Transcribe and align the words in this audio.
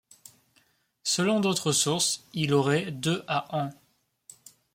Selon 1.03 1.41
d'autres 1.41 1.71
sources, 1.73 2.25
il 2.33 2.55
aurait 2.55 2.89
de 2.91 3.23
à 3.27 3.55
ans. 3.55 3.69